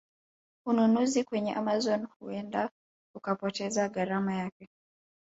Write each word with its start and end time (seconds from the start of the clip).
Ununuzi 0.67 1.23
kwenye 1.23 1.53
Amazon 1.55 2.07
huenda 2.19 2.69
ukapoteza 3.15 3.89
gharama 3.89 4.33
yake 4.35 4.69